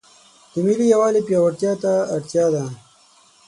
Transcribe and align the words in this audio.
د 0.53 0.55
ملي 0.65 0.85
یووالي 0.93 1.21
پیاوړتیا 1.27 1.73
ته 1.83 1.93
اړتیا 2.15 2.45
ده. 2.55 2.65